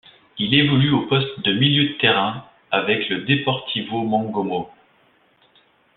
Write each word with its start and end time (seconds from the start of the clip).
Il 0.39 0.55
évolue 0.55 0.89
au 0.91 1.05
poste 1.05 1.41
de 1.45 1.53
milieu 1.53 1.89
de 1.89 1.93
terrain 1.99 2.43
avec 2.71 3.07
le 3.09 3.21
Deportivo 3.23 4.01
Mongomo. 4.03 4.67